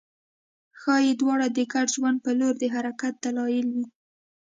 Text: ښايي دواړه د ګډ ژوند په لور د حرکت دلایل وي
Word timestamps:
ښايي 0.79 1.11
دواړه 1.21 1.47
د 1.55 1.59
ګډ 1.73 1.87
ژوند 1.95 2.17
په 2.25 2.31
لور 2.39 2.53
د 2.59 2.63
حرکت 2.75 3.13
دلایل 3.23 3.67
وي 3.75 3.85